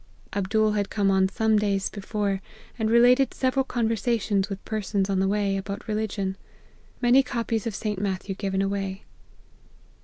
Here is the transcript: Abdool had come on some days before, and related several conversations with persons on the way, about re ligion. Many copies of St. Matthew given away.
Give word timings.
Abdool 0.33 0.71
had 0.71 0.89
come 0.89 1.11
on 1.11 1.29
some 1.29 1.59
days 1.59 1.87
before, 1.87 2.41
and 2.79 2.89
related 2.89 3.35
several 3.35 3.63
conversations 3.63 4.49
with 4.49 4.65
persons 4.65 5.11
on 5.11 5.19
the 5.19 5.27
way, 5.27 5.55
about 5.57 5.87
re 5.87 5.93
ligion. 5.93 6.37
Many 7.03 7.21
copies 7.21 7.67
of 7.67 7.75
St. 7.75 7.99
Matthew 8.01 8.33
given 8.33 8.63
away. 8.63 9.03